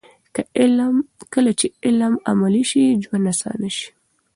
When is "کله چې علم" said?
1.33-2.13